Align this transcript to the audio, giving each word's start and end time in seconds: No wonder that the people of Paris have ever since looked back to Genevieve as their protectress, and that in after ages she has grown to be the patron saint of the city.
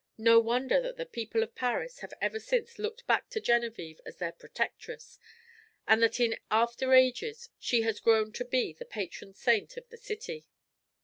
No 0.17 0.39
wonder 0.39 0.81
that 0.81 0.97
the 0.97 1.05
people 1.05 1.43
of 1.43 1.53
Paris 1.53 1.99
have 1.99 2.11
ever 2.19 2.39
since 2.39 2.79
looked 2.79 3.05
back 3.05 3.29
to 3.29 3.39
Genevieve 3.39 4.01
as 4.03 4.17
their 4.17 4.31
protectress, 4.31 5.19
and 5.87 6.01
that 6.01 6.19
in 6.19 6.39
after 6.49 6.95
ages 6.95 7.51
she 7.59 7.83
has 7.83 7.99
grown 7.99 8.31
to 8.31 8.43
be 8.45 8.73
the 8.73 8.83
patron 8.83 9.35
saint 9.35 9.77
of 9.77 9.87
the 9.89 9.97
city. 9.97 10.47